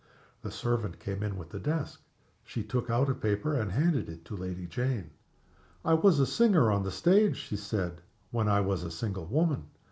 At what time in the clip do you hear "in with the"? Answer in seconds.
1.21-1.59